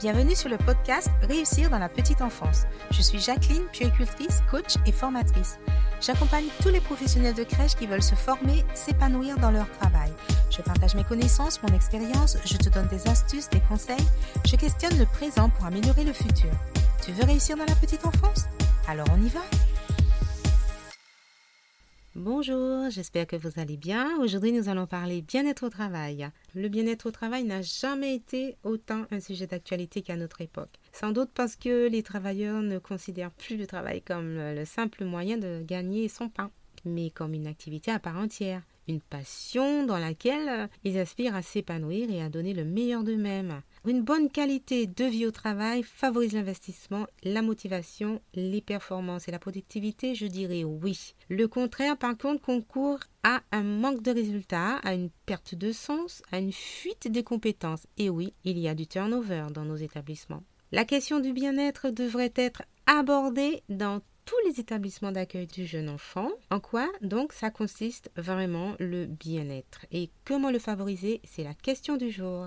Bienvenue 0.00 0.36
sur 0.36 0.48
le 0.48 0.58
podcast 0.58 1.10
Réussir 1.22 1.70
dans 1.70 1.80
la 1.80 1.88
petite 1.88 2.22
enfance. 2.22 2.66
Je 2.92 3.02
suis 3.02 3.18
Jacqueline, 3.18 3.64
puéricultrice, 3.72 4.42
coach 4.48 4.76
et 4.86 4.92
formatrice. 4.92 5.58
J'accompagne 6.00 6.44
tous 6.62 6.68
les 6.68 6.80
professionnels 6.80 7.34
de 7.34 7.42
crèche 7.42 7.74
qui 7.74 7.88
veulent 7.88 8.00
se 8.00 8.14
former, 8.14 8.64
s'épanouir 8.74 9.38
dans 9.38 9.50
leur 9.50 9.68
travail. 9.72 10.12
Je 10.50 10.62
partage 10.62 10.94
mes 10.94 11.02
connaissances, 11.02 11.60
mon 11.64 11.74
expérience, 11.74 12.38
je 12.44 12.56
te 12.56 12.68
donne 12.68 12.86
des 12.86 13.08
astuces, 13.08 13.48
des 13.48 13.60
conseils, 13.62 13.96
je 14.46 14.54
questionne 14.54 14.96
le 14.96 15.06
présent 15.06 15.48
pour 15.48 15.66
améliorer 15.66 16.04
le 16.04 16.12
futur. 16.12 16.50
Tu 17.04 17.10
veux 17.10 17.24
réussir 17.24 17.56
dans 17.56 17.66
la 17.66 17.74
petite 17.74 18.06
enfance? 18.06 18.44
Alors 18.86 19.08
on 19.12 19.20
y 19.20 19.28
va? 19.28 19.40
Bonjour, 22.20 22.90
j'espère 22.90 23.28
que 23.28 23.36
vous 23.36 23.60
allez 23.60 23.76
bien. 23.76 24.18
Aujourd'hui, 24.18 24.50
nous 24.50 24.68
allons 24.68 24.88
parler 24.88 25.22
bien-être 25.22 25.64
au 25.64 25.68
travail. 25.68 26.28
Le 26.52 26.66
bien-être 26.66 27.06
au 27.06 27.12
travail 27.12 27.44
n'a 27.44 27.62
jamais 27.62 28.16
été 28.16 28.56
autant 28.64 29.04
un 29.12 29.20
sujet 29.20 29.46
d'actualité 29.46 30.02
qu'à 30.02 30.16
notre 30.16 30.40
époque. 30.40 30.80
Sans 30.92 31.12
doute 31.12 31.30
parce 31.32 31.54
que 31.54 31.86
les 31.86 32.02
travailleurs 32.02 32.60
ne 32.60 32.80
considèrent 32.80 33.30
plus 33.30 33.56
le 33.56 33.68
travail 33.68 34.02
comme 34.02 34.34
le 34.34 34.64
simple 34.64 35.04
moyen 35.04 35.38
de 35.38 35.62
gagner 35.64 36.08
son 36.08 36.28
pain, 36.28 36.50
mais 36.84 37.10
comme 37.10 37.34
une 37.34 37.46
activité 37.46 37.92
à 37.92 38.00
part 38.00 38.16
entière 38.16 38.62
une 38.88 39.00
passion 39.00 39.84
dans 39.84 39.98
laquelle 39.98 40.68
ils 40.84 40.98
aspirent 40.98 41.36
à 41.36 41.42
s'épanouir 41.42 42.10
et 42.10 42.22
à 42.22 42.28
donner 42.28 42.54
le 42.54 42.64
meilleur 42.64 43.04
d'eux-mêmes. 43.04 43.62
Une 43.86 44.02
bonne 44.02 44.30
qualité 44.30 44.86
de 44.86 45.04
vie 45.04 45.26
au 45.26 45.30
travail 45.30 45.82
favorise 45.82 46.32
l'investissement, 46.32 47.06
la 47.22 47.42
motivation, 47.42 48.20
les 48.34 48.60
performances 48.60 49.28
et 49.28 49.30
la 49.30 49.38
productivité, 49.38 50.14
je 50.14 50.26
dirais 50.26 50.64
oui. 50.64 51.14
Le 51.28 51.46
contraire, 51.46 51.96
par 51.96 52.16
contre, 52.16 52.42
concourt 52.42 53.00
à 53.22 53.42
un 53.52 53.62
manque 53.62 54.02
de 54.02 54.10
résultats, 54.10 54.76
à 54.76 54.94
une 54.94 55.10
perte 55.26 55.54
de 55.54 55.72
sens, 55.72 56.22
à 56.32 56.38
une 56.38 56.52
fuite 56.52 57.08
des 57.08 57.22
compétences. 57.22 57.86
Et 57.98 58.10
oui, 58.10 58.32
il 58.44 58.58
y 58.58 58.68
a 58.68 58.74
du 58.74 58.86
turnover 58.86 59.46
dans 59.52 59.64
nos 59.64 59.76
établissements. 59.76 60.42
La 60.72 60.84
question 60.84 61.20
du 61.20 61.32
bien-être 61.32 61.90
devrait 61.90 62.32
être 62.36 62.62
abordée 62.86 63.62
dans 63.68 64.00
tous 64.28 64.46
les 64.46 64.60
établissements 64.60 65.10
d'accueil 65.10 65.46
du 65.46 65.64
jeune 65.64 65.88
enfant. 65.88 66.28
En 66.50 66.60
quoi 66.60 66.86
donc 67.00 67.32
ça 67.32 67.50
consiste 67.50 68.10
vraiment 68.14 68.74
le 68.78 69.06
bien-être? 69.06 69.86
Et 69.90 70.10
comment 70.26 70.50
le 70.50 70.58
favoriser? 70.58 71.22
C'est 71.24 71.44
la 71.44 71.54
question 71.54 71.96
du 71.96 72.10
jour. 72.10 72.46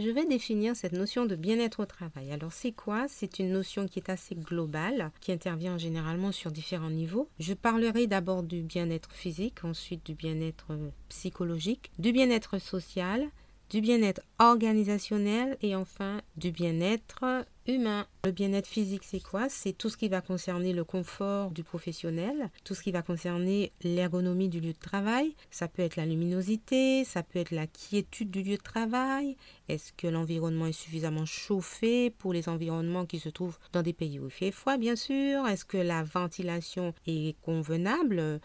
Je 0.00 0.10
vais 0.10 0.26
définir 0.26 0.74
cette 0.74 0.92
notion 0.92 1.26
de 1.26 1.36
bien-être 1.36 1.78
au 1.78 1.86
travail. 1.86 2.32
Alors 2.32 2.52
c'est 2.52 2.72
quoi? 2.72 3.06
C'est 3.06 3.38
une 3.38 3.52
notion 3.52 3.86
qui 3.86 4.00
est 4.00 4.10
assez 4.10 4.34
globale, 4.34 5.12
qui 5.20 5.30
intervient 5.30 5.78
généralement 5.78 6.32
sur 6.32 6.50
différents 6.50 6.90
niveaux. 6.90 7.28
Je 7.38 7.54
parlerai 7.54 8.08
d'abord 8.08 8.42
du 8.42 8.62
bien-être 8.62 9.12
physique, 9.12 9.62
ensuite 9.62 10.04
du 10.04 10.14
bien-être 10.14 10.76
psychologique, 11.10 11.92
du 12.00 12.10
bien-être 12.10 12.58
social, 12.58 13.28
du 13.70 13.80
bien-être 13.80 14.22
organisationnel 14.40 15.56
et 15.62 15.76
enfin 15.76 16.22
du 16.36 16.50
bien-être 16.50 17.46
humain. 17.70 18.06
Le 18.24 18.32
bien-être 18.32 18.66
physique, 18.66 19.02
c'est 19.04 19.22
quoi? 19.22 19.48
C'est 19.48 19.72
tout 19.72 19.88
ce 19.88 19.96
qui 19.96 20.08
va 20.08 20.20
concerner 20.20 20.74
le 20.74 20.84
confort 20.84 21.50
du 21.52 21.64
professionnel, 21.64 22.50
tout 22.64 22.74
ce 22.74 22.82
qui 22.82 22.92
va 22.92 23.00
concerner 23.00 23.72
l'ergonomie 23.82 24.50
du 24.50 24.60
lieu 24.60 24.74
de 24.74 24.78
travail. 24.78 25.34
Ça 25.50 25.68
peut 25.68 25.80
être 25.80 25.96
la 25.96 26.04
luminosité, 26.04 27.04
ça 27.04 27.22
peut 27.22 27.38
être 27.38 27.50
la 27.50 27.66
quiétude 27.66 28.30
du 28.30 28.42
lieu 28.42 28.56
de 28.58 28.62
travail. 28.62 29.36
Est-ce 29.68 29.92
que 29.94 30.06
l'environnement 30.06 30.66
est 30.66 30.72
suffisamment 30.72 31.24
chauffé 31.24 32.10
pour 32.10 32.32
les 32.34 32.48
environnements 32.48 33.06
qui 33.06 33.20
se 33.20 33.28
trouvent 33.28 33.58
dans 33.72 33.82
des 33.82 33.92
pays 33.94 34.18
où 34.18 34.26
il 34.26 34.30
fait 34.30 34.50
froid, 34.50 34.76
bien 34.76 34.96
sûr? 34.96 35.46
Est-ce 35.46 35.64
que 35.64 35.78
la 35.78 36.02
ventilation 36.02 36.92
est 37.06 37.40
convenable? 37.40 38.18
Euh, 38.18 38.38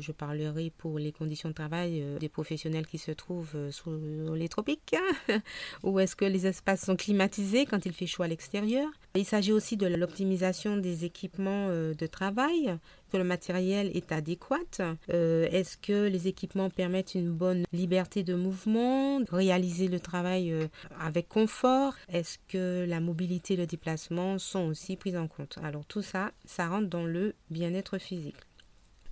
Je 0.00 0.12
parlerai 0.12 0.72
pour 0.78 0.98
les 0.98 1.12
conditions 1.12 1.50
de 1.50 1.54
travail 1.54 2.00
euh, 2.00 2.18
des 2.18 2.28
professionnels 2.30 2.86
qui 2.86 2.98
se 2.98 3.10
trouvent 3.10 3.56
euh, 3.56 3.70
sous 3.72 3.90
les 4.34 4.48
tropiques. 4.48 4.96
Ou 5.82 5.98
est-ce 6.00 6.16
que 6.16 6.24
les 6.24 6.46
espaces 6.46 6.86
sont 6.86 6.96
climatisés 6.96 7.66
quand 7.66 7.84
il 7.84 7.92
fait 7.92 8.06
chaud 8.06 8.22
à 8.22 8.28
l'extérieur? 8.28 8.67
Il 9.18 9.24
s'agit 9.24 9.52
aussi 9.52 9.76
de 9.76 9.86
l'optimisation 9.86 10.76
des 10.76 11.04
équipements 11.04 11.68
euh, 11.70 11.94
de 11.94 12.06
travail, 12.06 12.76
que 13.10 13.16
le 13.16 13.24
matériel 13.24 13.90
est 13.96 14.12
adéquat. 14.12 14.58
Euh, 15.10 15.48
est-ce 15.50 15.76
que 15.76 16.06
les 16.06 16.28
équipements 16.28 16.70
permettent 16.70 17.14
une 17.14 17.30
bonne 17.30 17.64
liberté 17.72 18.22
de 18.22 18.34
mouvement, 18.34 19.20
réaliser 19.30 19.88
le 19.88 19.98
travail 19.98 20.52
euh, 20.52 20.68
avec 21.00 21.28
confort? 21.28 21.94
Est-ce 22.12 22.38
que 22.48 22.84
la 22.86 23.00
mobilité 23.00 23.54
et 23.54 23.56
le 23.56 23.66
déplacement 23.66 24.38
sont 24.38 24.68
aussi 24.68 24.96
pris 24.96 25.16
en 25.16 25.26
compte? 25.26 25.58
Alors 25.62 25.84
tout 25.84 26.02
ça, 26.02 26.30
ça 26.44 26.68
rentre 26.68 26.88
dans 26.88 27.04
le 27.04 27.34
bien-être 27.50 27.98
physique. 27.98 28.36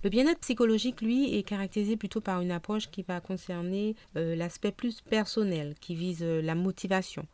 Le 0.03 0.11
bien-être 0.11 0.39
psychologique, 0.39 1.01
lui, 1.01 1.35
est 1.35 1.43
caractérisé 1.43 1.97
plutôt 1.97 2.21
par 2.21 2.39
une 2.39 2.51
approche 2.51 2.89
qui 2.91 3.01
va 3.01 3.19
concerner 3.19 3.95
l'aspect 4.13 4.71
plus 4.71 5.01
personnel, 5.01 5.73
qui 5.81 5.95
vise 5.95 6.23
la 6.23 6.53
motivation, 6.53 7.25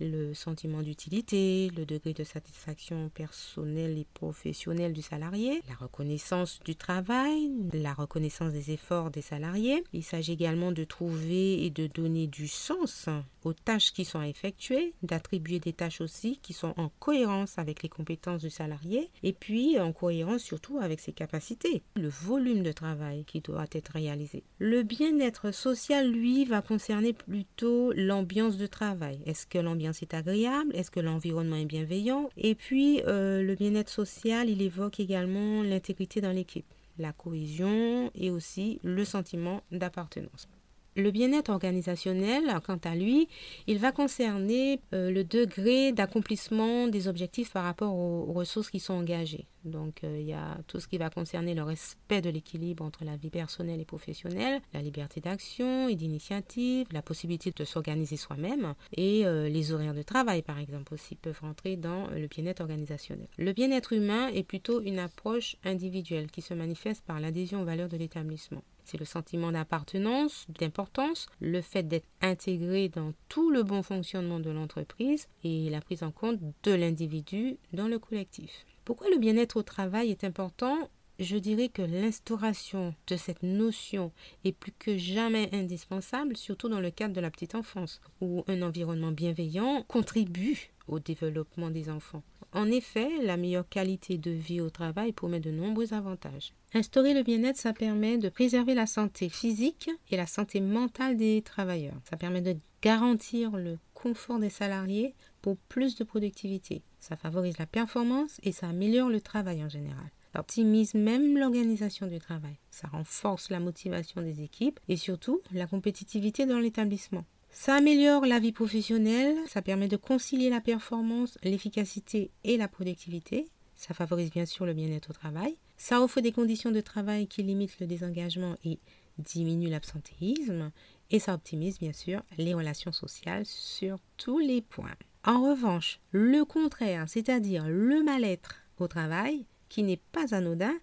le 0.00 0.34
sentiment 0.34 0.82
d'utilité, 0.82 1.70
le 1.76 1.86
degré 1.86 2.12
de 2.12 2.24
satisfaction 2.24 3.10
personnelle 3.10 3.98
et 3.98 4.06
professionnelle 4.14 4.92
du 4.92 5.02
salarié, 5.02 5.62
la 5.68 5.74
reconnaissance 5.74 6.60
du 6.64 6.74
travail, 6.74 7.50
la 7.72 7.92
reconnaissance 7.92 8.52
des 8.52 8.72
efforts 8.72 9.10
des 9.10 9.22
salariés. 9.22 9.84
Il 9.92 10.02
s'agit 10.02 10.32
également 10.32 10.72
de 10.72 10.84
trouver 10.84 11.64
et 11.64 11.70
de 11.70 11.86
donner 11.86 12.26
du 12.26 12.48
sens 12.48 13.08
aux 13.44 13.52
tâches 13.52 13.92
qui 13.92 14.04
sont 14.04 14.22
effectuées, 14.22 14.94
d'attribuer 15.02 15.60
des 15.60 15.72
tâches 15.72 16.00
aussi 16.00 16.38
qui 16.42 16.52
sont 16.52 16.74
en 16.76 16.90
cohérence 16.98 17.58
avec 17.58 17.82
les 17.82 17.88
compétences 17.88 18.42
du 18.42 18.50
salarié 18.50 19.10
et 19.22 19.32
puis 19.32 19.78
en 19.78 19.92
cohérence 19.92 20.42
surtout 20.42 20.78
avec 20.78 21.00
ses 21.00 21.12
capacités, 21.12 21.82
le 21.96 22.08
volume 22.08 22.62
de 22.62 22.72
travail 22.72 23.24
qui 23.24 23.40
doit 23.40 23.66
être 23.72 23.92
réalisé. 23.92 24.42
Le 24.58 24.82
bien-être 24.82 25.52
social, 25.52 26.10
lui, 26.10 26.44
va 26.44 26.62
concerner 26.62 27.12
plutôt 27.12 27.92
l'ambiance 27.92 28.56
de 28.56 28.66
travail. 28.66 29.20
Est-ce 29.26 29.46
que 29.46 29.58
l'ambiance 29.58 29.89
c'est 29.92 30.14
agréable 30.14 30.74
Est-ce 30.74 30.90
que 30.90 31.00
l'environnement 31.00 31.56
est 31.56 31.64
bienveillant? 31.64 32.28
Et 32.36 32.54
puis, 32.54 33.02
euh, 33.06 33.42
le 33.42 33.54
bien-être 33.54 33.90
social, 33.90 34.48
il 34.48 34.62
évoque 34.62 35.00
également 35.00 35.62
l'intégrité 35.62 36.20
dans 36.20 36.32
l'équipe, 36.32 36.66
la 36.98 37.12
cohésion 37.12 38.10
et 38.14 38.30
aussi 38.30 38.80
le 38.82 39.04
sentiment 39.04 39.62
d'appartenance. 39.72 40.48
Le 40.96 41.12
bien-être 41.12 41.50
organisationnel, 41.50 42.44
quant 42.66 42.80
à 42.84 42.96
lui, 42.96 43.28
il 43.68 43.78
va 43.78 43.92
concerner 43.92 44.80
euh, 44.92 45.10
le 45.10 45.22
degré 45.22 45.92
d'accomplissement 45.92 46.88
des 46.88 47.06
objectifs 47.06 47.52
par 47.52 47.62
rapport 47.62 47.94
aux, 47.94 48.32
ressources 48.32 48.70
qui 48.70 48.80
sont 48.80 48.94
engagées. 48.94 49.46
Donc, 49.64 50.04
euh, 50.04 50.18
il 50.18 50.26
y 50.26 50.32
a 50.32 50.58
tout 50.66 50.80
ce 50.80 50.88
qui 50.88 50.98
va 50.98 51.10
concerner 51.10 51.54
le 51.54 51.62
respect 51.62 52.20
de 52.20 52.30
l'équilibre 52.30 52.84
entre 52.84 53.04
la 53.04 53.16
vie 53.16 53.30
personnelle 53.30 53.80
et 53.80 53.84
professionnelle, 53.84 54.60
la 54.72 54.80
liberté 54.80 55.20
d'action 55.20 55.88
et 55.88 55.94
d'initiative, 55.94 56.86
la 56.92 57.02
possibilité 57.02 57.50
de 57.50 57.64
s'organiser 57.64 58.16
soi-même 58.16 58.74
et 58.96 59.26
euh, 59.26 59.48
les 59.48 59.72
horaires 59.72 59.94
de 59.94 60.02
travail, 60.02 60.42
par 60.42 60.58
exemple, 60.58 60.94
aussi 60.94 61.14
peuvent 61.14 61.40
rentrer 61.40 61.76
dans 61.76 62.08
le 62.08 62.26
bien-être 62.26 62.60
organisationnel. 62.60 63.28
Le 63.38 63.52
bien-être 63.52 63.92
humain 63.92 64.28
est 64.28 64.42
plutôt 64.42 64.80
une 64.80 64.98
approche 64.98 65.56
individuelle 65.64 66.30
qui 66.30 66.42
se 66.42 66.54
manifeste 66.54 67.04
par 67.04 67.20
l'adhésion 67.20 67.62
aux 67.62 67.66
valeurs 67.66 67.88
de 67.88 67.96
l'établissement. 67.96 68.62
C'est 68.84 68.98
le 68.98 69.04
sentiment 69.04 69.52
d'appartenance, 69.52 70.46
d'importance, 70.48 71.28
le 71.38 71.60
fait 71.60 71.84
d'être 71.84 72.08
intégré 72.22 72.88
dans 72.88 73.12
tout 73.28 73.50
le 73.50 73.62
bon 73.62 73.84
fonctionnement 73.84 74.40
de 74.40 74.50
l'entreprise 74.50 75.28
et 75.44 75.70
la 75.70 75.80
prise 75.80 76.02
en 76.02 76.10
compte 76.10 76.40
de 76.64 76.72
l'individu 76.72 77.56
dans 77.72 77.86
le 77.86 78.00
collectif. 78.00 78.66
Pourquoi 78.90 79.08
le 79.08 79.18
bien-être 79.18 79.56
au 79.56 79.62
travail 79.62 80.10
est 80.10 80.24
important? 80.24 80.90
Je 81.20 81.36
dirais 81.36 81.68
que 81.68 81.80
l'instauration 81.80 82.92
de 83.06 83.16
cette 83.16 83.44
notion 83.44 84.10
est 84.42 84.50
plus 84.50 84.72
que 84.72 84.98
jamais 84.98 85.48
indispensable, 85.52 86.36
surtout 86.36 86.68
dans 86.68 86.80
le 86.80 86.90
cadre 86.90 87.14
de 87.14 87.20
la 87.20 87.30
petite 87.30 87.54
enfance, 87.54 88.00
où 88.20 88.42
un 88.48 88.62
environnement 88.62 89.12
bienveillant 89.12 89.84
contribue 89.86 90.72
au 90.88 90.98
développement 90.98 91.70
des 91.70 91.88
enfants. 91.88 92.24
En 92.52 92.68
effet, 92.68 93.08
la 93.22 93.36
meilleure 93.36 93.68
qualité 93.68 94.18
de 94.18 94.32
vie 94.32 94.60
au 94.60 94.70
travail 94.70 95.12
promet 95.12 95.38
de 95.38 95.52
nombreux 95.52 95.94
avantages. 95.94 96.52
Instaurer 96.74 97.14
le 97.14 97.22
bien-être, 97.22 97.58
ça 97.58 97.72
permet 97.72 98.18
de 98.18 98.28
préserver 98.28 98.74
la 98.74 98.86
santé 98.86 99.28
physique 99.28 99.88
et 100.10 100.16
la 100.16 100.26
santé 100.26 100.60
mentale 100.60 101.16
des 101.16 101.42
travailleurs. 101.42 102.00
Ça 102.10 102.16
permet 102.16 102.42
de 102.42 102.56
garantir 102.82 103.56
le 103.56 103.78
confort 103.94 104.40
des 104.40 104.50
salariés 104.50 105.14
pour 105.42 105.56
plus 105.68 105.94
de 105.94 106.02
productivité. 106.02 106.82
Ça 107.00 107.16
favorise 107.16 107.58
la 107.58 107.66
performance 107.66 108.38
et 108.42 108.52
ça 108.52 108.68
améliore 108.68 109.08
le 109.08 109.20
travail 109.20 109.64
en 109.64 109.68
général. 109.68 110.10
Ça 110.32 110.40
optimise 110.40 110.94
même 110.94 111.36
l'organisation 111.36 112.06
du 112.06 112.18
travail. 112.18 112.56
Ça 112.70 112.88
renforce 112.88 113.50
la 113.50 113.58
motivation 113.58 114.22
des 114.22 114.42
équipes 114.42 114.78
et 114.88 114.96
surtout 114.96 115.40
la 115.52 115.66
compétitivité 115.66 116.46
dans 116.46 116.60
l'établissement. 116.60 117.24
Ça 117.50 117.74
améliore 117.74 118.26
la 118.26 118.38
vie 118.38 118.52
professionnelle, 118.52 119.36
ça 119.48 119.60
permet 119.60 119.88
de 119.88 119.96
concilier 119.96 120.50
la 120.50 120.60
performance, 120.60 121.36
l'efficacité 121.42 122.30
et 122.44 122.56
la 122.56 122.68
productivité. 122.68 123.48
Ça 123.74 123.92
favorise 123.92 124.30
bien 124.30 124.46
sûr 124.46 124.66
le 124.66 124.74
bien-être 124.74 125.10
au 125.10 125.14
travail. 125.14 125.56
Ça 125.78 126.00
offre 126.00 126.20
des 126.20 126.32
conditions 126.32 126.70
de 126.70 126.80
travail 126.80 127.26
qui 127.26 127.42
limitent 127.42 127.80
le 127.80 127.86
désengagement 127.86 128.54
et 128.64 128.78
diminuent 129.18 129.70
l'absentéisme. 129.70 130.70
Et 131.10 131.18
ça 131.18 131.34
optimise 131.34 131.78
bien 131.78 131.92
sûr 131.92 132.22
les 132.38 132.54
relations 132.54 132.92
sociales 132.92 133.46
sur 133.46 133.98
tous 134.16 134.38
les 134.38 134.60
points. 134.60 134.94
En 135.24 135.42
revanche, 135.42 136.00
le 136.12 136.44
contraire, 136.44 137.08
c'est-à-dire 137.08 137.68
le 137.68 138.02
mal-être 138.02 138.56
au 138.78 138.88
travail, 138.88 139.44
qui 139.68 139.82
n'est 139.82 140.00
pas 140.12 140.34
anodin, 140.34 140.74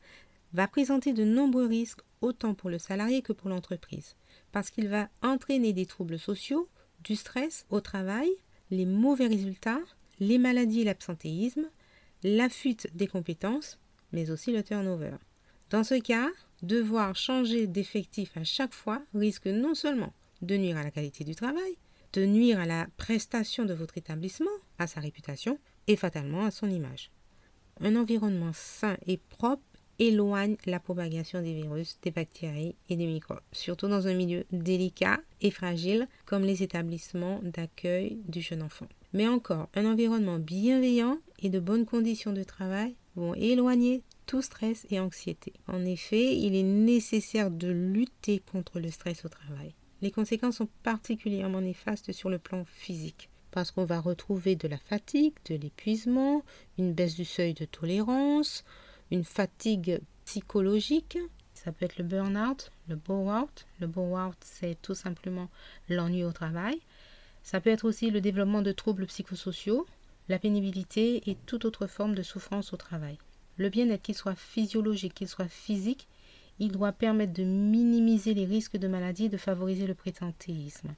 va 0.54 0.68
présenter 0.68 1.14
de 1.14 1.24
nombreux 1.24 1.66
risques 1.66 2.02
autant 2.22 2.54
pour 2.54 2.70
le 2.70 2.80
salarié 2.80 3.22
que 3.22 3.34
pour 3.34 3.50
l'entreprise 3.50 4.16
parce 4.52 4.70
qu'il 4.70 4.88
va 4.88 5.10
entraîner 5.22 5.74
des 5.74 5.86
troubles 5.86 6.20
sociaux, 6.20 6.68
du 7.04 7.16
stress 7.16 7.66
au 7.70 7.82
travail, 7.82 8.30
les 8.72 8.86
mauvais 8.86 9.28
résultats, 9.28 9.82
les 10.20 10.38
maladies 10.38 10.82
et 10.82 10.86
l'absentéisme, 10.86 11.70
la 12.24 12.50
fuite 12.50 12.90
des 12.96 13.08
compétences, 13.08 13.80
mais 14.12 14.32
aussi 14.32 14.52
le 14.52 14.64
turnover. 14.64 15.16
Dans 15.70 15.84
ce 15.84 15.96
cas, 15.96 16.30
devoir 16.64 17.16
changer 17.16 17.68
d'effectif 17.68 18.36
à 18.36 18.44
chaque 18.44 18.74
fois 18.74 19.02
risque 19.14 19.48
non 19.48 19.76
seulement 19.76 20.14
de 20.42 20.58
nuire 20.58 20.78
à 20.78 20.84
la 20.84 20.92
qualité 20.92 21.24
du 21.24 21.36
travail, 21.36 21.78
nuire 22.26 22.60
à 22.60 22.66
la 22.66 22.88
prestation 22.98 23.66
de 23.66 23.74
votre 23.74 23.98
établissement, 23.98 24.52
à 24.80 24.88
sa 24.88 25.00
réputation 25.00 25.60
et 25.88 25.96
fatalement 25.96 26.46
à 26.46 26.52
son 26.52 26.70
image. 26.70 27.12
Un 27.80 27.96
environnement 27.96 28.52
sain 28.54 28.98
et 29.06 29.18
propre 29.18 29.64
éloigne 30.00 30.58
la 30.66 30.80
propagation 30.80 31.42
des 31.42 31.54
virus, 31.54 31.98
des 32.02 32.12
bactéries 32.12 32.76
et 32.90 32.96
des 32.96 33.08
microbes, 33.08 33.42
surtout 33.52 33.88
dans 33.88 34.08
un 34.08 34.14
milieu 34.14 34.46
délicat 34.52 35.20
et 35.42 35.52
fragile 35.52 36.08
comme 36.26 36.44
les 36.44 36.64
établissements 36.64 37.40
d'accueil 37.44 38.20
du 38.28 38.42
jeune 38.42 38.62
enfant. 38.62 38.88
Mais 39.14 39.28
encore, 39.28 39.70
un 39.76 39.86
environnement 39.86 40.40
bienveillant 40.40 41.18
et 41.40 41.50
de 41.50 41.60
bonnes 41.60 41.86
conditions 41.86 42.34
de 42.34 42.44
travail 42.44 42.96
vont 43.16 43.34
éloigner 43.34 44.04
tout 44.26 44.42
stress 44.42 44.86
et 44.92 45.00
anxiété. 45.00 45.54
En 45.68 45.86
effet, 45.86 46.38
il 46.38 46.56
est 46.56 46.64
nécessaire 46.64 47.50
de 47.50 47.70
lutter 47.70 48.40
contre 48.52 48.80
le 48.80 48.92
stress 48.92 49.26
au 49.26 49.30
travail. 49.30 49.74
Les 50.02 50.12
conséquences 50.12 50.58
sont 50.58 50.70
particulièrement 50.84 51.62
néfastes 51.62 52.12
sur 52.12 52.30
le 52.30 52.40
plan 52.40 52.66
physique 52.66 53.30
parce 53.52 53.72
qu'on 53.72 53.86
va 53.86 54.00
retrouver 54.00 54.56
de 54.56 54.68
la 54.68 54.78
fatigue, 54.78 55.34
de 55.50 55.56
l'épuisement, 55.56 56.44
une 56.78 56.94
baisse 56.94 57.16
du 57.16 57.26
seuil 57.26 57.56
de 57.56 57.66
tolérance, 57.66 58.64
une 59.10 59.24
fatigue 59.24 60.00
psychologique. 60.26 61.18
Ça 61.56 61.72
peut 61.72 61.86
être 61.86 61.98
le 61.98 62.04
burn-out, 62.04 62.72
le 62.88 62.96
bore-out. 62.96 63.66
Le 63.80 63.88
bore-out, 63.88 64.38
c'est 64.42 64.80
tout 64.82 64.94
simplement 64.94 65.50
l'ennui 65.90 66.24
au 66.24 66.32
travail. 66.32 66.80
Ça 67.42 67.60
peut 67.60 67.72
être 67.72 67.86
aussi 67.86 68.12
le 68.12 68.22
développement 68.22 68.62
de 68.62 68.72
troubles 68.72 69.08
psychosociaux, 69.08 69.88
la 70.30 70.38
pénibilité 70.38 71.28
et 71.30 71.36
toute 71.46 71.66
autre 71.66 71.88
forme 71.88 72.14
de 72.14 72.22
souffrance 72.22 72.74
au 72.74 72.78
travail. 72.78 73.18
Le 73.56 73.70
bien-être, 73.70 74.04
qu'il 74.04 74.14
soit 74.14 74.36
physiologique, 74.36 75.16
qu'il 75.16 75.28
soit 75.28 75.48
physique, 75.48 76.08
il 76.60 76.72
doit 76.72 76.92
permettre 76.92 77.34
de 77.34 77.44
minimiser 77.44 78.34
les 78.34 78.46
risques 78.46 78.78
de 78.78 78.88
maladie 78.88 79.26
et 79.26 79.30
de 79.30 79.38
favoriser 79.38 79.88
le 79.88 79.94
présentéisme. 79.94 80.90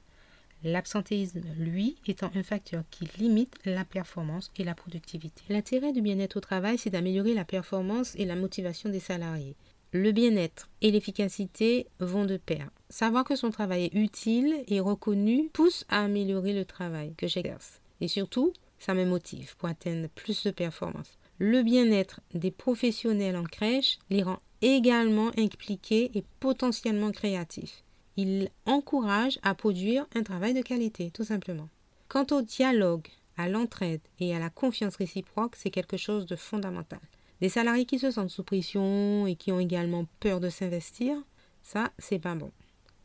L'absentéisme, 0.62 1.40
lui, 1.58 1.96
étant 2.06 2.30
un 2.34 2.42
facteur 2.42 2.82
qui 2.90 3.08
limite 3.18 3.56
la 3.64 3.84
performance 3.84 4.50
et 4.56 4.64
la 4.64 4.74
productivité. 4.74 5.42
L'intérêt 5.48 5.92
du 5.92 6.02
bien-être 6.02 6.36
au 6.36 6.40
travail, 6.40 6.76
c'est 6.76 6.90
d'améliorer 6.90 7.32
la 7.32 7.46
performance 7.46 8.14
et 8.16 8.26
la 8.26 8.36
motivation 8.36 8.90
des 8.90 9.00
salariés. 9.00 9.56
Le 9.92 10.12
bien-être 10.12 10.68
et 10.82 10.90
l'efficacité 10.90 11.86
vont 11.98 12.24
de 12.24 12.36
pair. 12.36 12.70
Savoir 12.90 13.24
que 13.24 13.36
son 13.36 13.50
travail 13.50 13.86
est 13.86 13.94
utile 13.94 14.62
et 14.68 14.80
reconnu 14.80 15.48
pousse 15.52 15.84
à 15.88 16.04
améliorer 16.04 16.52
le 16.52 16.64
travail 16.64 17.14
que 17.16 17.26
j'exerce. 17.26 17.80
Et 18.00 18.08
surtout, 18.08 18.52
ça 18.78 18.94
me 18.94 19.04
motive 19.04 19.56
pour 19.56 19.68
atteindre 19.68 20.08
plus 20.08 20.44
de 20.44 20.50
performance. 20.50 21.18
Le 21.38 21.62
bien-être 21.62 22.20
des 22.34 22.50
professionnels 22.50 23.36
en 23.36 23.44
crèche 23.44 23.98
les 24.10 24.22
rend 24.22 24.40
également 24.62 25.30
impliqués 25.36 26.10
et 26.14 26.24
potentiellement 26.40 27.10
créatifs 27.10 27.82
il 28.20 28.50
encourage 28.66 29.38
à 29.42 29.54
produire 29.54 30.06
un 30.14 30.22
travail 30.22 30.54
de 30.54 30.62
qualité, 30.62 31.10
tout 31.10 31.24
simplement. 31.24 31.68
Quant 32.08 32.26
au 32.32 32.42
dialogue, 32.42 33.06
à 33.36 33.48
l'entraide 33.48 34.02
et 34.18 34.34
à 34.34 34.38
la 34.38 34.50
confiance 34.50 34.96
réciproque, 34.96 35.56
c'est 35.56 35.70
quelque 35.70 35.96
chose 35.96 36.26
de 36.26 36.36
fondamental. 36.36 37.00
Des 37.40 37.48
salariés 37.48 37.86
qui 37.86 37.98
se 37.98 38.10
sentent 38.10 38.30
sous 38.30 38.44
pression 38.44 39.26
et 39.26 39.36
qui 39.36 39.52
ont 39.52 39.60
également 39.60 40.04
peur 40.18 40.40
de 40.40 40.50
s'investir, 40.50 41.16
ça, 41.62 41.92
c'est 41.98 42.18
pas 42.18 42.34
bon. 42.34 42.50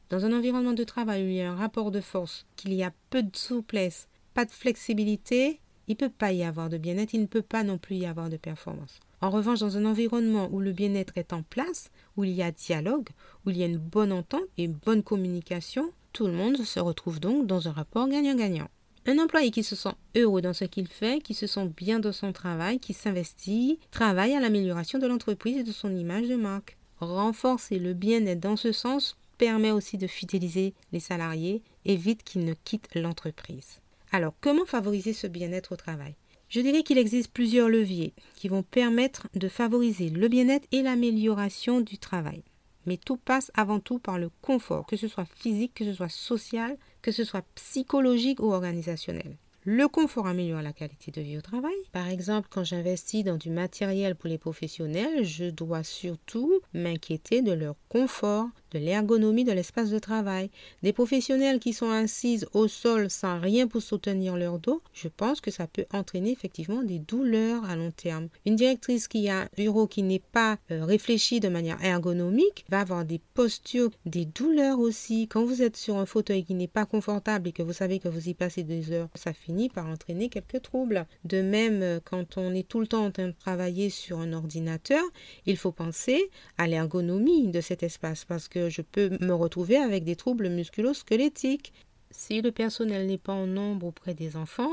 Dans 0.10 0.26
un 0.26 0.38
environnement 0.38 0.74
de 0.74 0.84
travail 0.84 1.24
où 1.24 1.28
il 1.28 1.36
y 1.36 1.42
a 1.42 1.52
un 1.52 1.56
rapport 1.56 1.92
de 1.92 2.02
force, 2.02 2.46
qu'il 2.58 2.74
y 2.74 2.84
a 2.84 2.92
peu 3.10 3.24
de 3.24 3.36
souplesse, 3.36 4.10
pas 4.34 4.44
de 4.44 4.52
flexibilité, 4.52 5.62
il 5.88 5.92
ne 5.92 5.98
peut 5.98 6.10
pas 6.10 6.34
y 6.34 6.44
avoir 6.44 6.70
de 6.70 6.78
bien-être, 6.78 7.14
il 7.14 7.22
ne 7.22 7.28
peut 7.28 7.42
pas 7.42 7.64
non 7.64 7.78
plus 7.78 7.96
y 7.96 8.06
avoir 8.06 8.30
de 8.30 8.38
performance. 8.38 9.00
En 9.26 9.32
revanche, 9.32 9.62
dans 9.62 9.76
un 9.76 9.86
environnement 9.86 10.50
où 10.52 10.60
le 10.60 10.72
bien-être 10.72 11.18
est 11.18 11.34
en 11.34 11.42
place, 11.42 11.90
où 12.16 12.24
il 12.24 12.30
y 12.30 12.44
a 12.44 12.52
dialogue, 12.52 13.10
où 13.44 13.50
il 13.50 13.58
y 13.58 13.64
a 13.64 13.66
une 13.66 13.80
bonne 13.80 14.12
entente 14.12 14.44
et 14.60 14.66
une 14.66 14.74
bonne 14.74 15.02
communication, 15.02 15.90
tout 16.14 16.28
le 16.28 16.34
monde 16.34 16.58
se 16.58 16.80
retrouve 16.80 17.20
donc 17.20 17.48
dans 17.48 17.68
un 17.68 17.72
rapport 17.72 18.08
gagnant-gagnant. 18.08 18.68
Un 19.08 19.18
employé 19.18 19.50
qui 19.50 19.64
se 19.64 19.76
sent 19.76 19.96
heureux 20.16 20.44
dans 20.44 20.54
ce 20.54 20.66
qu'il 20.66 20.88
fait, 20.88 21.24
qui 21.24 21.34
se 21.34 21.48
sent 21.48 21.72
bien 21.76 22.00
dans 22.00 22.12
son 22.12 22.34
travail, 22.34 22.78
qui 22.78 22.94
s'investit, 22.94 23.80
travaille 23.90 24.36
à 24.36 24.40
l'amélioration 24.40 25.00
de 25.00 25.08
l'entreprise 25.08 25.58
et 25.58 25.64
de 25.64 25.72
son 25.72 25.96
image 25.96 26.28
de 26.28 26.36
marque. 26.36 26.78
Renforcer 27.00 27.80
le 27.80 27.96
bien-être 27.96 28.42
dans 28.42 28.58
ce 28.58 28.72
sens 28.72 29.18
permet 29.40 29.72
aussi 29.72 29.98
de 29.98 30.06
fidéliser 30.06 30.76
les 30.92 31.00
salariés, 31.00 31.64
évite 31.84 32.24
qu'ils 32.24 32.46
ne 32.46 32.54
quittent 32.54 32.94
l'entreprise. 32.94 33.80
Alors, 34.12 34.36
comment 34.40 34.66
favoriser 34.66 35.14
ce 35.14 35.26
bien-être 35.26 35.72
au 35.72 35.78
travail? 35.78 36.14
Je 36.56 36.62
dirais 36.62 36.84
qu'il 36.84 36.98
existe 36.98 37.34
plusieurs 37.34 37.68
leviers 37.68 38.14
qui 38.34 38.48
vont 38.48 38.64
permettre 38.64 39.28
de 39.36 39.50
favoriser 39.50 40.10
le 40.10 40.30
bien-être 40.30 40.66
et 40.72 40.84
l'amélioration 40.84 41.82
du 41.82 41.98
travail. 41.98 42.44
Mais 42.86 42.96
tout 42.96 43.18
passe 43.18 43.52
avant 43.56 43.82
tout 43.82 44.00
par 44.00 44.18
le 44.18 44.30
confort, 44.42 44.86
que 44.86 44.96
ce 44.96 45.10
soit 45.10 45.28
physique, 45.36 45.74
que 45.74 45.84
ce 45.84 45.92
soit 45.92 46.08
social, 46.08 46.78
que 47.02 47.12
ce 47.12 47.26
soit 47.26 47.44
psychologique 47.56 48.40
ou 48.40 48.54
organisationnel. 48.54 49.36
Le 49.66 49.90
confort 49.90 50.28
améliore 50.28 50.62
la 50.62 50.72
qualité 50.72 51.12
de 51.12 51.20
vie 51.20 51.38
au 51.38 51.42
travail. 51.42 51.76
Par 51.92 52.08
exemple, 52.08 52.48
quand 52.50 52.64
j'investis 52.64 53.26
dans 53.26 53.36
du 53.36 53.50
matériel 53.50 54.16
pour 54.16 54.30
les 54.30 54.38
professionnels, 54.38 55.26
je 55.26 55.50
dois 55.50 55.84
surtout 55.84 56.62
m'inquiéter 56.74 57.42
de 57.42 57.52
leur 57.52 57.76
confort, 57.90 58.48
l'ergonomie 58.80 59.44
de 59.44 59.52
l'espace 59.52 59.90
de 59.90 60.00
travail. 60.00 60.50
Des 60.84 60.94
professionnels 60.94 61.60
qui 61.60 61.74
sont 61.74 61.90
assises 61.90 62.48
au 62.54 62.68
sol 62.68 63.10
sans 63.10 63.40
rien 63.40 63.68
pour 63.68 63.82
soutenir 63.82 64.38
leur 64.38 64.60
dos, 64.60 64.82
je 64.94 65.08
pense 65.08 65.42
que 65.42 65.52
ça 65.52 65.68
peut 65.68 65.86
entraîner 65.92 66.32
effectivement 66.32 66.84
des 66.84 67.00
douleurs 67.00 67.66
à 67.66 67.76
long 67.76 67.92
terme. 67.92 68.30
Une 68.46 68.56
directrice 68.56 69.08
qui 69.08 69.30
a 69.30 69.42
un 69.42 69.50
bureau 69.56 69.88
qui 69.88 70.04
n'est 70.04 70.20
pas 70.20 70.58
euh, 70.72 70.86
réfléchi 70.86 71.40
de 71.40 71.50
manière 71.50 71.84
ergonomique 71.84 72.66
va 72.70 72.82
avoir 72.82 73.06
des 73.06 73.20
postures, 73.34 73.92
des 74.06 74.26
douleurs 74.26 74.80
aussi. 74.80 75.28
Quand 75.28 75.46
vous 75.46 75.62
êtes 75.62 75.78
sur 75.78 75.98
un 75.98 76.06
fauteuil 76.06 76.44
qui 76.44 76.54
n'est 76.54 76.68
pas 76.68 76.86
confortable 76.86 77.50
et 77.50 77.52
que 77.52 77.64
vous 77.64 77.74
savez 77.74 78.00
que 78.00 78.08
vous 78.08 78.30
y 78.30 78.34
passez 78.34 78.64
des 78.64 78.92
heures, 78.92 79.10
ça 79.16 79.34
finit 79.34 79.70
par 79.70 79.88
entraîner 79.88 80.30
quelques 80.30 80.62
troubles. 80.62 81.06
De 81.24 81.42
même, 81.42 81.82
euh, 81.82 82.00
quand 82.04 82.38
on 82.38 82.54
est 82.54 82.68
tout 82.68 82.80
le 82.80 82.88
temps 82.88 83.06
en 83.06 83.12
train 83.12 83.28
de 83.28 83.36
travailler 83.40 83.90
sur 83.90 84.20
un 84.20 84.34
ordinateur, 84.34 85.04
il 85.46 85.58
faut 85.58 85.72
penser 85.72 86.30
à 86.58 86.68
l'ergonomie 86.68 87.48
de 87.48 87.62
cet 87.62 87.84
espace 87.84 88.26
parce 88.26 88.48
que 88.48 88.65
je 88.70 88.82
peux 88.82 89.18
me 89.22 89.34
retrouver 89.34 89.78
avec 89.78 90.04
des 90.04 90.16
troubles 90.16 90.50
musculo-squelettiques. 90.50 91.74
Si 92.12 92.42
le 92.42 92.52
personnel 92.52 93.08
n'est 93.08 93.18
pas 93.18 93.34
en 93.34 93.46
nombre 93.46 93.88
auprès 93.88 94.14
des 94.14 94.38
enfants, 94.38 94.72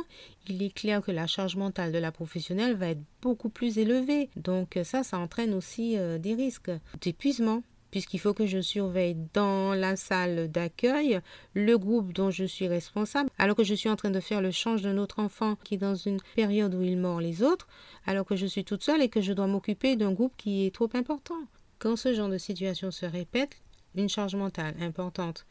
il 0.49 0.62
est 0.62 0.72
clair 0.72 1.02
que 1.02 1.11
la 1.11 1.26
charge 1.26 1.56
mentale 1.56 1.90
de 1.90 1.99
la 1.99 2.12
professionnelle 2.12 2.76
va 2.76 2.88
être 2.90 3.02
beaucoup 3.20 3.49
plus 3.49 3.78
élevée. 3.78 4.30
Donc 4.37 4.78
ça, 4.84 5.02
ça 5.02 5.18
entraîne 5.18 5.52
aussi 5.54 5.99
euh, 5.99 6.18
des 6.18 6.34
risques 6.34 6.70
d'épuisement 7.00 7.62
puisqu'il 7.92 8.18
faut 8.18 8.34
que 8.34 8.46
je 8.46 8.61
surveille 8.61 9.16
dans 9.34 9.75
la 9.75 9.94
salle 9.94 10.50
d'accueil 10.50 11.20
le 11.54 11.78
groupe 11.78 12.12
dont 12.12 12.30
je 12.30 12.44
suis 12.44 12.66
responsable, 12.66 13.30
alors 13.38 13.54
que 13.54 13.62
je 13.62 13.75
suis 13.75 13.90
en 13.90 13.96
train 13.96 14.11
de 14.11 14.18
faire 14.18 14.40
le 14.40 14.50
change 14.50 14.82
d'un 14.82 14.99
autre 14.99 15.20
enfant 15.20 15.56
qui 15.62 15.75
est 15.75 15.78
dans 15.78 15.94
une 15.94 16.18
période 16.34 16.75
où 16.75 16.82
il 16.82 16.96
mord 16.96 17.20
les 17.20 17.44
autres, 17.44 17.68
alors 18.06 18.26
que 18.26 18.34
je 18.34 18.46
suis 18.46 18.64
toute 18.64 18.82
seule 18.82 19.02
et 19.02 19.08
que 19.08 19.20
je 19.20 19.32
dois 19.32 19.46
m'occuper 19.46 19.94
d'un 19.94 20.12
groupe 20.12 20.32
qui 20.37 20.66
est 20.66 20.75
trop 20.75 20.88
important. 20.94 21.38
Quand 21.78 21.96
ce 21.96 22.14
genre 22.14 22.30
de 22.30 22.38
situation 22.38 22.90
se 22.90 23.06
répète, 23.06 23.62
une 23.94 24.08
charge 24.08 24.34
mentale 24.34 24.75
importante 24.80 25.46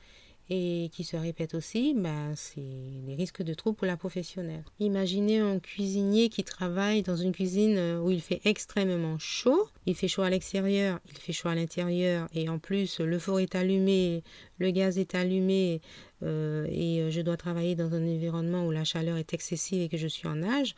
et 0.53 0.89
qui 0.91 1.05
se 1.05 1.15
répète 1.15 1.53
aussi, 1.53 1.93
ben, 1.95 2.33
c'est 2.35 2.59
des 2.59 3.15
risques 3.15 3.41
de 3.41 3.53
troubles 3.53 3.77
pour 3.77 3.87
la 3.87 3.95
professionnelle. 3.95 4.65
Imaginez 4.79 5.39
un 5.39 5.59
cuisinier 5.59 6.27
qui 6.27 6.43
travaille 6.43 7.03
dans 7.03 7.15
une 7.15 7.31
cuisine 7.31 7.77
euh, 7.77 8.01
où 8.01 8.11
il 8.11 8.21
fait 8.21 8.41
extrêmement 8.43 9.17
chaud. 9.17 9.69
Il 9.85 9.95
fait 9.95 10.09
chaud 10.09 10.23
à 10.23 10.29
l'extérieur, 10.29 10.99
il 11.09 11.17
fait 11.17 11.31
chaud 11.31 11.47
à 11.47 11.55
l'intérieur, 11.55 12.27
et 12.33 12.49
en 12.49 12.59
plus 12.59 12.99
le 12.99 13.17
four 13.17 13.39
est 13.39 13.55
allumé, 13.55 14.23
le 14.57 14.71
gaz 14.71 14.97
est 14.97 15.15
allumé, 15.15 15.79
euh, 16.23 16.67
et 16.69 17.01
euh, 17.01 17.09
je 17.09 17.21
dois 17.21 17.37
travailler 17.37 17.75
dans 17.75 17.93
un 17.93 18.03
environnement 18.03 18.65
où 18.65 18.71
la 18.71 18.83
chaleur 18.83 19.17
est 19.17 19.33
excessive 19.33 19.81
et 19.81 19.89
que 19.89 19.97
je 19.97 20.07
suis 20.07 20.27
en 20.27 20.43
âge. 20.43 20.75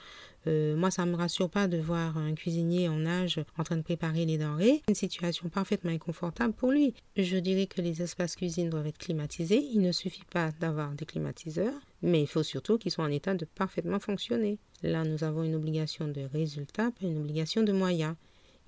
Euh, 0.48 0.76
moi, 0.76 0.92
ça 0.92 1.06
ne 1.06 1.12
me 1.12 1.16
rassure 1.16 1.50
pas 1.50 1.68
de 1.68 1.78
voir 1.78 2.18
un 2.18 2.34
cuisinier 2.34 2.90
en 2.90 3.06
âge 3.06 3.40
en 3.58 3.64
train 3.64 3.78
de 3.78 3.82
préparer 3.82 4.26
les 4.26 4.38
denrées. 4.38 4.82
Une 4.88 4.96
situation 4.96 5.50
parfaitement 5.50 5.92
inconfortable 5.92 6.54
pour 6.54 6.72
lui. 6.72 6.94
Je 7.16 7.38
dirais 7.38 7.68
que 7.68 7.82
les 7.82 8.02
espaces 8.02 8.36
cuisine 8.36 8.70
doivent 8.70 8.88
être 8.88 8.98
climatisés. 8.98 9.64
Il 9.74 9.82
ne 9.82 9.92
suffit 9.92 10.26
pas 10.32 10.52
d'avoir 10.60 10.92
des 10.92 11.06
climatiseurs, 11.06 11.74
mais 12.02 12.22
il 12.22 12.28
faut 12.28 12.44
surtout 12.44 12.78
qu'ils 12.78 12.92
soient 12.92 13.06
en 13.06 13.12
état 13.12 13.34
de 13.34 13.46
parfaitement 13.46 14.00
fonctionner. 14.00 14.58
Là, 14.82 15.04
nous 15.04 15.24
avons 15.24 15.44
une 15.44 15.56
obligation 15.56 16.08
de 16.08 16.22
résultat, 16.22 16.92
pas 16.92 17.06
une 17.06 17.18
obligation 17.18 17.64
de 17.64 17.72
moyens. 17.72 18.16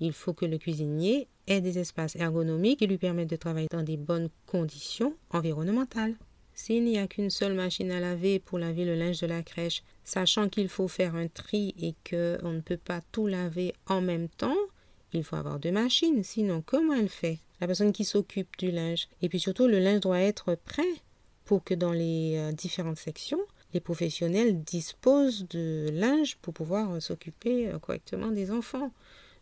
Il 0.00 0.12
faut 0.12 0.34
que 0.34 0.44
le 0.44 0.58
cuisinier 0.58 1.26
ait 1.46 1.60
des 1.60 1.78
espaces 1.78 2.16
ergonomiques 2.16 2.80
qui 2.80 2.86
lui 2.86 2.98
permettent 2.98 3.30
de 3.30 3.36
travailler 3.36 3.68
dans 3.70 3.82
des 3.82 3.96
bonnes 3.96 4.28
conditions 4.46 5.14
environnementales. 5.30 6.16
S'il 6.58 6.84
n'y 6.84 6.98
a 6.98 7.06
qu'une 7.06 7.28
seule 7.28 7.52
machine 7.52 7.92
à 7.92 8.00
laver 8.00 8.38
pour 8.38 8.58
laver 8.58 8.86
le 8.86 8.94
linge 8.94 9.20
de 9.20 9.26
la 9.26 9.42
crèche, 9.42 9.82
sachant 10.04 10.48
qu'il 10.48 10.70
faut 10.70 10.88
faire 10.88 11.14
un 11.14 11.28
tri 11.28 11.74
et 11.78 11.94
qu'on 12.08 12.50
ne 12.50 12.62
peut 12.62 12.78
pas 12.78 13.02
tout 13.12 13.26
laver 13.26 13.74
en 13.86 14.00
même 14.00 14.30
temps, 14.30 14.56
il 15.12 15.22
faut 15.22 15.36
avoir 15.36 15.58
deux 15.60 15.70
machines. 15.70 16.24
Sinon, 16.24 16.62
comment 16.64 16.94
elle 16.94 17.10
fait? 17.10 17.38
La 17.60 17.66
personne 17.66 17.92
qui 17.92 18.06
s'occupe 18.06 18.56
du 18.56 18.70
linge. 18.70 19.06
Et 19.20 19.28
puis 19.28 19.38
surtout, 19.38 19.66
le 19.66 19.78
linge 19.78 20.00
doit 20.00 20.18
être 20.18 20.54
prêt 20.64 20.82
pour 21.44 21.62
que 21.62 21.74
dans 21.74 21.92
les 21.92 22.36
euh, 22.38 22.52
différentes 22.52 22.98
sections, 22.98 23.40
les 23.74 23.80
professionnels 23.80 24.64
disposent 24.64 25.46
de 25.50 25.90
linge 25.92 26.36
pour 26.36 26.54
pouvoir 26.54 27.02
s'occuper 27.02 27.68
euh, 27.68 27.78
correctement 27.78 28.30
des 28.30 28.50
enfants. 28.50 28.90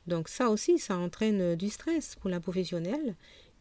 Donc 0.09 0.29
ça 0.29 0.51
aussi, 0.51 0.81
ça 0.81 0.99
entraîne 0.99 1.55
du 1.55 1.71
stress 1.71 2.17
pour 2.17 2.29
la 2.29 2.41
professionnelle 2.41 3.15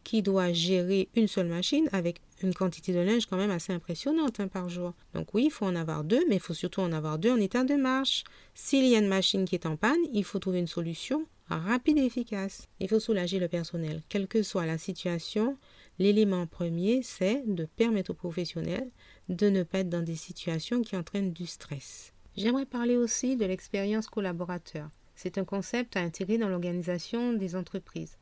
qui 0.03 0.21
doit 0.21 0.51
gérer 0.51 1.09
une 1.15 1.27
seule 1.27 1.47
machine 1.47 1.89
avec 1.91 2.21
une 2.41 2.53
quantité 2.53 2.93
de 2.93 2.99
linge 2.99 3.25
quand 3.25 3.37
même 3.37 3.51
assez 3.51 3.73
impressionnante 3.73 4.39
hein, 4.39 4.47
par 4.47 4.69
jour. 4.69 4.93
Donc 5.13 5.33
oui, 5.33 5.45
il 5.45 5.51
faut 5.51 5.65
en 5.65 5.75
avoir 5.75 6.03
deux, 6.03 6.23
mais 6.27 6.35
il 6.35 6.41
faut 6.41 6.53
surtout 6.53 6.81
en 6.81 6.91
avoir 6.91 7.17
deux 7.17 7.31
en 7.31 7.37
état 7.39 7.63
de 7.63 7.75
marche. 7.75 8.23
S'il 8.53 8.85
y 8.85 8.95
a 8.95 8.99
une 8.99 9.07
machine 9.07 9.45
qui 9.45 9.55
est 9.55 9.65
en 9.65 9.77
panne, 9.77 9.99
il 10.13 10.23
faut 10.23 10.39
trouver 10.39 10.59
une 10.59 10.67
solution 10.67 11.25
rapide 11.47 11.97
et 11.97 12.05
efficace. 12.05 12.67
Il 12.79 12.89
faut 12.89 12.99
soulager 12.99 13.39
le 13.39 13.47
personnel. 13.47 14.01
Quelle 14.09 14.27
que 14.27 14.43
soit 14.43 14.65
la 14.65 14.77
situation, 14.77 15.57
l'élément 15.99 16.47
premier, 16.47 17.01
c'est 17.03 17.43
de 17.45 17.65
permettre 17.65 18.11
aux 18.11 18.15
professionnels 18.15 18.89
de 19.29 19.49
ne 19.49 19.63
pas 19.63 19.79
être 19.79 19.89
dans 19.89 20.01
des 20.01 20.15
situations 20.15 20.81
qui 20.81 20.95
entraînent 20.95 21.33
du 21.33 21.45
stress. 21.45 22.13
J'aimerais 22.35 22.65
parler 22.65 22.97
aussi 22.97 23.35
de 23.35 23.45
l'expérience 23.45 24.07
collaborateur. 24.07 24.89
C'est 25.15 25.37
un 25.37 25.45
concept 25.45 25.95
à 25.95 26.01
intégrer 26.01 26.37
dans 26.37 26.49
l'organisation 26.49 27.33
des 27.33 27.55
entreprises. 27.55 28.17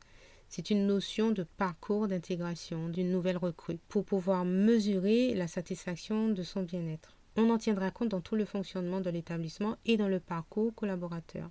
C'est 0.54 0.68
une 0.68 0.86
notion 0.86 1.30
de 1.30 1.44
parcours 1.44 2.08
d'intégration 2.08 2.90
d'une 2.90 3.10
nouvelle 3.10 3.38
recrue 3.38 3.78
pour 3.88 4.04
pouvoir 4.04 4.44
mesurer 4.44 5.32
la 5.32 5.48
satisfaction 5.48 6.28
de 6.28 6.42
son 6.42 6.62
bien-être. 6.62 7.16
On 7.36 7.48
en 7.48 7.56
tiendra 7.56 7.90
compte 7.90 8.10
dans 8.10 8.20
tout 8.20 8.36
le 8.36 8.44
fonctionnement 8.44 9.00
de 9.00 9.08
l'établissement 9.08 9.78
et 9.86 9.96
dans 9.96 10.08
le 10.08 10.20
parcours 10.20 10.74
collaborateur. 10.74 11.48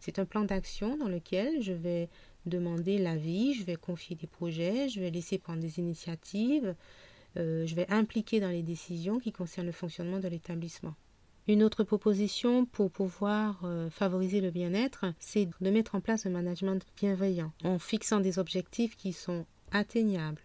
C'est 0.00 0.18
un 0.18 0.24
plan 0.24 0.42
d'action 0.42 0.96
dans 0.96 1.06
lequel 1.06 1.62
je 1.62 1.72
vais 1.72 2.08
demander 2.44 2.98
l'avis, 2.98 3.54
je 3.54 3.62
vais 3.62 3.76
confier 3.76 4.16
des 4.16 4.26
projets, 4.26 4.88
je 4.88 4.98
vais 4.98 5.12
laisser 5.12 5.38
prendre 5.38 5.60
des 5.60 5.78
initiatives, 5.78 6.74
euh, 7.36 7.64
je 7.66 7.74
vais 7.76 7.88
impliquer 7.88 8.40
dans 8.40 8.50
les 8.50 8.64
décisions 8.64 9.20
qui 9.20 9.30
concernent 9.30 9.68
le 9.68 9.72
fonctionnement 9.72 10.18
de 10.18 10.26
l'établissement. 10.26 10.96
Une 11.50 11.64
autre 11.64 11.82
proposition 11.82 12.64
pour 12.64 12.92
pouvoir 12.92 13.62
euh, 13.64 13.90
favoriser 13.90 14.40
le 14.40 14.52
bien-être, 14.52 15.06
c'est 15.18 15.48
de 15.60 15.70
mettre 15.70 15.96
en 15.96 16.00
place 16.00 16.24
un 16.24 16.30
management 16.30 16.86
bienveillant 16.96 17.50
en 17.64 17.80
fixant 17.80 18.20
des 18.20 18.38
objectifs 18.38 18.96
qui 18.96 19.12
sont 19.12 19.44
atteignables. 19.72 20.42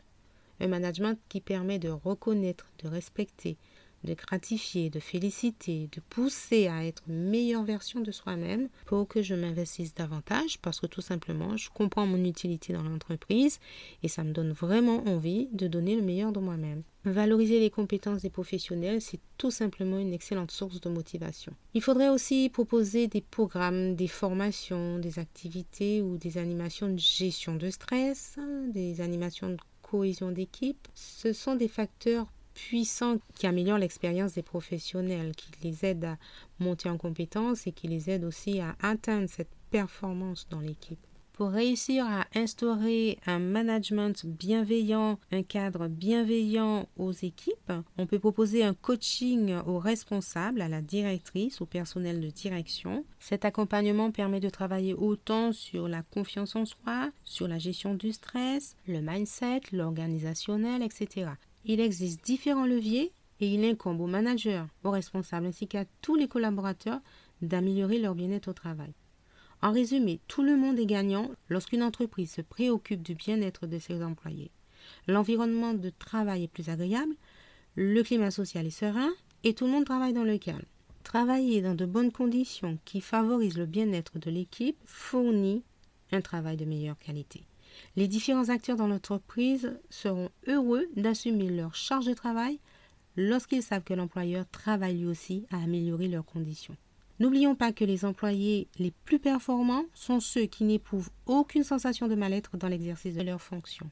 Un 0.60 0.68
management 0.68 1.20
qui 1.30 1.42
permet 1.42 1.78
de 1.78 1.90
reconnaître, 1.90 2.72
de 2.84 2.88
respecter, 2.88 3.56
de 4.04 4.14
gratifier, 4.14 4.90
de 4.90 5.00
féliciter, 5.00 5.90
de 5.92 6.02
pousser 6.10 6.68
à 6.68 6.86
être 6.86 7.04
une 7.08 7.30
meilleure 7.30 7.64
version 7.64 8.02
de 8.02 8.12
soi-même 8.12 8.70
pour 8.86 9.08
que 9.08 9.22
je 9.22 9.36
m'investisse 9.36 9.94
davantage 9.94 10.60
parce 10.62 10.80
que 10.80 10.88
tout 10.88 11.02
simplement 11.02 11.58
je 11.58 11.70
comprends 11.70 12.06
mon 12.06 12.24
utilité 12.24 12.74
dans 12.74 12.84
l'entreprise 12.84 13.60
et 14.04 14.08
ça 14.08 14.24
me 14.24 14.32
donne 14.32 14.52
vraiment 14.52 15.04
envie 15.08 15.48
de 15.52 15.68
donner 15.68 15.96
le 15.96 16.02
meilleur 16.02 16.32
de 16.32 16.40
moi-même. 16.40 16.84
Valoriser 17.06 17.60
les 17.60 17.70
compétences 17.70 18.24
des 18.24 18.32
professionnels, 18.32 19.00
c'est 19.00 19.20
tout 19.38 19.52
simplement 19.52 20.00
une 20.00 20.14
excellente 20.14 20.50
source 20.50 20.82
de 20.82 20.90
motivation. 20.90 21.54
Il 21.76 21.84
faudrait 21.84 22.10
aussi 22.10 22.50
proposer 22.50 23.08
des 23.08 23.22
programmes, 23.22 23.96
des 23.96 24.08
formations, 24.08 24.98
des 24.98 25.20
activités 25.20 26.02
ou 26.02 26.18
des 26.18 26.40
animations 26.40 26.90
de 26.90 26.98
gestion 26.98 27.56
de 27.56 27.70
stress, 27.70 28.38
des 28.70 29.02
animations 29.02 29.50
de 29.50 29.58
cohésion 29.84 30.32
d'équipe. 30.32 30.88
Ce 30.96 31.32
sont 31.32 31.56
des 31.56 31.68
facteurs 31.68 32.26
puissants 32.56 33.18
qui 33.36 33.46
améliorent 33.46 33.78
l'expérience 33.78 34.34
des 34.34 34.42
professionnels, 34.42 35.36
qui 35.36 35.52
les 35.62 35.86
aident 35.86 36.06
à 36.06 36.18
monter 36.60 36.90
en 36.90 36.98
compétence 36.98 37.68
et 37.68 37.72
qui 37.72 37.88
les 37.88 38.10
aident 38.10 38.24
aussi 38.24 38.60
à 38.60 38.76
atteindre 38.82 39.30
cette 39.30 39.52
performance 39.70 40.48
dans 40.50 40.62
l'équipe. 40.62 41.06
Pour 41.34 41.50
réussir 41.50 42.06
à 42.06 42.26
instaurer 42.34 43.20
un 43.26 43.40
management 43.40 44.26
bienveillant, 44.26 45.20
un 45.34 45.44
cadre 45.44 45.90
bienveillant 45.90 46.88
aux 46.96 47.12
équipes, 47.12 47.74
on 47.98 48.08
peut 48.08 48.20
proposer 48.20 48.64
un 48.64 48.74
coaching 48.74 49.54
aux 49.68 49.78
responsables, 49.78 50.62
à 50.62 50.70
la 50.70 50.82
directrice, 50.82 51.60
au 51.60 51.66
personnel 51.66 52.22
de 52.22 52.30
direction. 52.30 53.04
Cet 53.20 53.44
accompagnement 53.44 54.12
permet 54.12 54.40
de 54.40 54.50
travailler 54.50 54.94
autant 54.94 55.52
sur 55.52 55.90
la 55.90 56.04
confiance 56.04 56.56
en 56.56 56.64
soi, 56.64 57.12
sur 57.26 57.50
la 57.50 57.58
gestion 57.58 57.96
du 57.96 58.14
stress, 58.14 58.78
le 58.88 59.02
mindset, 59.02 59.60
l'organisationnel, 59.74 60.84
etc. 60.84 61.32
Il 61.68 61.80
existe 61.80 62.24
différents 62.24 62.68
leviers 62.68 63.12
et 63.40 63.48
il 63.48 63.66
incombe 63.66 64.00
aux 64.00 64.08
managers, 64.08 64.64
aux 64.84 64.92
responsables 64.92 65.48
ainsi 65.48 65.68
qu'à 65.68 65.86
tous 66.02 66.16
les 66.16 66.28
collaborateurs 66.28 67.02
d'améliorer 67.42 67.98
leur 67.98 68.14
bien-être 68.14 68.50
au 68.50 68.54
travail. 68.54 68.94
En 69.64 69.72
résumé, 69.72 70.20
tout 70.28 70.44
le 70.44 70.56
monde 70.56 70.78
est 70.78 70.86
gagnant 70.86 71.32
lorsqu'une 71.50 71.82
entreprise 71.82 72.32
se 72.32 72.42
préoccupe 72.42 73.02
du 73.02 73.16
bien-être 73.16 73.66
de 73.66 73.80
ses 73.80 74.04
employés. 74.04 74.52
L'environnement 75.08 75.74
de 75.74 75.90
travail 75.90 76.44
est 76.44 76.48
plus 76.48 76.70
agréable, 76.70 77.16
le 77.74 78.04
climat 78.04 78.30
social 78.30 78.68
est 78.68 78.70
serein 78.70 79.12
et 79.44 79.56
tout 79.56 79.66
le 79.66 79.72
monde 79.72 79.86
travaille 79.86 80.14
dans 80.14 80.24
le 80.24 80.38
calme. 80.38 80.62
Travailler 81.04 81.62
dans 81.62 81.76
de 81.76 81.86
bonnes 81.86 82.12
conditions 82.12 82.78
qui 82.86 83.02
favorisent 83.02 83.58
le 83.58 83.66
bien-être 83.66 84.20
de 84.20 84.30
l'équipe 84.30 84.78
fournit 84.86 85.64
un 86.12 86.22
travail 86.22 86.58
de 86.58 86.66
meilleure 86.66 87.00
qualité. 87.00 87.44
Les 87.96 88.08
différents 88.08 88.50
acteurs 88.50 88.78
dans 88.78 88.88
l'entreprise 88.88 89.78
seront 89.90 90.30
heureux 90.48 90.88
d'assumer 90.96 91.50
leur 91.50 91.76
charge 91.76 92.06
de 92.06 92.14
travail 92.14 92.60
lorsqu'ils 93.16 93.64
savent 93.64 93.84
que 93.84 93.94
l'employeur 93.94 94.46
travaille 94.52 94.98
lui 94.98 95.06
aussi 95.06 95.46
à 95.52 95.64
améliorer 95.64 96.08
leurs 96.08 96.26
conditions. 96.26 96.76
N'oublions 97.20 97.56
pas 97.56 97.72
que 97.72 97.86
les 97.86 98.04
employés 98.04 98.68
les 98.78 98.92
plus 99.06 99.20
performants 99.20 99.86
sont 99.94 100.20
ceux 100.20 100.48
qui 100.48 100.66
n'éprouvent 100.66 101.10
aucune 101.26 101.64
sensation 101.64 102.08
de 102.10 102.16
mal-être 102.16 102.58
dans 102.58 102.68
l'exercice 102.68 103.16
de 103.16 103.22
leurs 103.22 103.42
fonctions. 103.42 103.90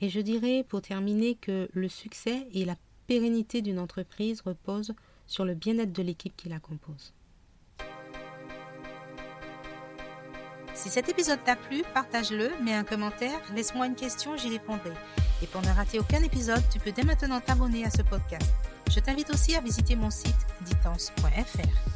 Et 0.00 0.08
je 0.08 0.20
dirais 0.20 0.64
pour 0.68 0.82
terminer 0.82 1.36
que 1.36 1.68
le 1.72 1.88
succès 1.88 2.48
et 2.52 2.64
la 2.64 2.76
pérennité 3.06 3.62
d'une 3.62 3.78
entreprise 3.78 4.40
reposent 4.40 4.94
sur 5.26 5.44
le 5.44 5.54
bien-être 5.54 5.92
de 5.92 6.02
l'équipe 6.02 6.36
qui 6.36 6.48
la 6.48 6.58
compose. 6.58 7.12
Si 10.76 10.90
cet 10.90 11.08
épisode 11.08 11.42
t'a 11.42 11.56
plu, 11.56 11.82
partage-le, 11.94 12.52
mets 12.62 12.74
un 12.74 12.84
commentaire, 12.84 13.40
laisse-moi 13.54 13.86
une 13.86 13.94
question, 13.94 14.36
j'y 14.36 14.50
répondrai. 14.50 14.92
Et 15.42 15.46
pour 15.46 15.62
ne 15.62 15.68
rater 15.68 15.98
aucun 15.98 16.22
épisode, 16.22 16.62
tu 16.70 16.78
peux 16.78 16.92
dès 16.92 17.02
maintenant 17.02 17.40
t'abonner 17.40 17.84
à 17.86 17.90
ce 17.90 18.02
podcast. 18.02 18.52
Je 18.90 19.00
t'invite 19.00 19.30
aussi 19.30 19.56
à 19.56 19.60
visiter 19.62 19.96
mon 19.96 20.10
site 20.10 20.46
ditance.fr. 20.66 21.95